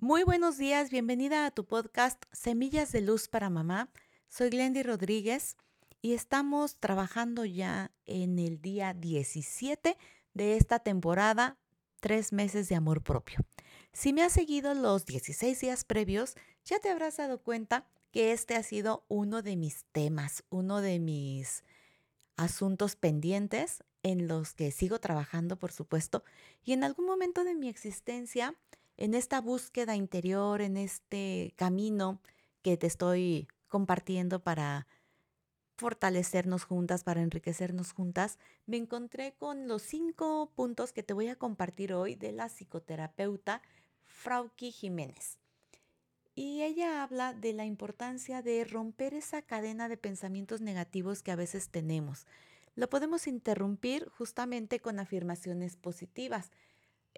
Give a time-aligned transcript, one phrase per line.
[0.00, 3.90] Muy buenos días, bienvenida a tu podcast Semillas de Luz para Mamá.
[4.28, 5.56] Soy Glendy Rodríguez
[6.00, 9.96] y estamos trabajando ya en el día 17
[10.34, 11.58] de esta temporada,
[11.98, 13.40] tres meses de amor propio.
[13.92, 18.54] Si me has seguido los 16 días previos, ya te habrás dado cuenta que este
[18.54, 21.64] ha sido uno de mis temas, uno de mis
[22.36, 26.22] asuntos pendientes en los que sigo trabajando, por supuesto,
[26.62, 28.54] y en algún momento de mi existencia
[28.98, 32.20] en esta búsqueda interior, en este camino
[32.62, 34.86] que te estoy compartiendo para
[35.76, 41.36] fortalecernos juntas, para enriquecernos juntas, me encontré con los cinco puntos que te voy a
[41.36, 43.62] compartir hoy de la psicoterapeuta
[44.04, 45.38] Frauki Jiménez.
[46.34, 51.36] Y ella habla de la importancia de romper esa cadena de pensamientos negativos que a
[51.36, 52.26] veces tenemos.
[52.74, 56.50] Lo podemos interrumpir justamente con afirmaciones positivas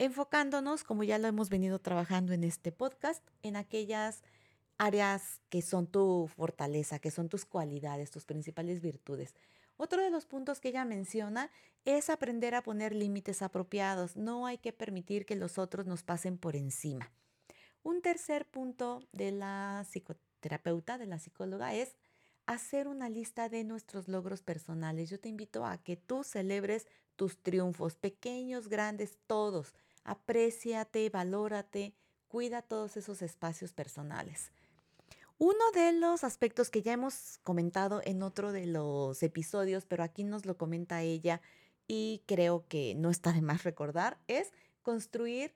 [0.00, 4.22] enfocándonos, como ya lo hemos venido trabajando en este podcast, en aquellas
[4.78, 9.34] áreas que son tu fortaleza, que son tus cualidades, tus principales virtudes.
[9.76, 11.50] Otro de los puntos que ella menciona
[11.84, 14.16] es aprender a poner límites apropiados.
[14.16, 17.12] No hay que permitir que los otros nos pasen por encima.
[17.82, 21.94] Un tercer punto de la psicoterapeuta, de la psicóloga, es
[22.46, 25.10] hacer una lista de nuestros logros personales.
[25.10, 29.74] Yo te invito a que tú celebres tus triunfos, pequeños, grandes, todos.
[30.04, 31.94] Apréciate, valórate,
[32.28, 34.52] cuida todos esos espacios personales.
[35.38, 40.22] Uno de los aspectos que ya hemos comentado en otro de los episodios, pero aquí
[40.24, 41.40] nos lo comenta ella
[41.86, 45.54] y creo que no está de más recordar, es construir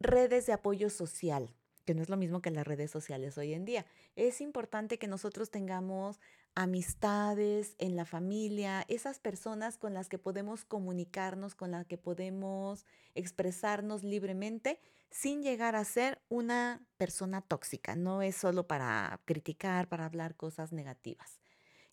[0.00, 3.64] redes de apoyo social que no es lo mismo que las redes sociales hoy en
[3.64, 3.86] día.
[4.16, 6.20] Es importante que nosotros tengamos
[6.54, 12.86] amistades en la familia, esas personas con las que podemos comunicarnos, con las que podemos
[13.14, 14.78] expresarnos libremente
[15.10, 17.96] sin llegar a ser una persona tóxica.
[17.96, 21.40] No es solo para criticar, para hablar cosas negativas.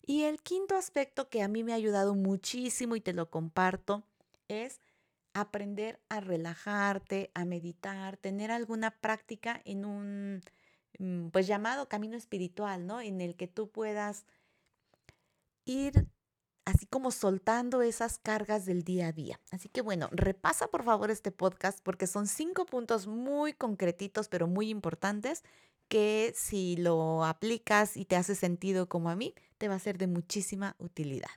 [0.02, 4.04] Y el quinto aspecto que a mí me ha ayudado muchísimo y te lo comparto
[4.48, 4.80] es
[5.34, 10.42] aprender a relajarte, a meditar, tener alguna práctica en un,
[10.98, 13.00] mm, pues llamado camino espiritual, ¿no?
[13.00, 14.26] En el que tú puedas
[15.70, 16.08] ir
[16.64, 19.40] así como soltando esas cargas del día a día.
[19.50, 24.46] Así que bueno, repasa por favor este podcast porque son cinco puntos muy concretitos, pero
[24.46, 25.42] muy importantes
[25.88, 29.98] que si lo aplicas y te hace sentido como a mí, te va a ser
[29.98, 31.30] de muchísima utilidad.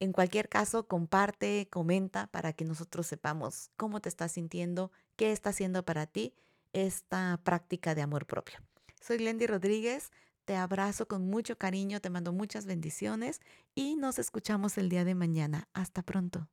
[0.00, 5.50] En cualquier caso, comparte, comenta para que nosotros sepamos cómo te estás sintiendo, qué está
[5.50, 6.34] haciendo para ti
[6.72, 8.58] esta práctica de amor propio.
[9.00, 10.10] Soy Glendy Rodríguez,
[10.44, 13.40] te abrazo con mucho cariño, te mando muchas bendiciones
[13.74, 15.68] y nos escuchamos el día de mañana.
[15.72, 16.48] Hasta pronto.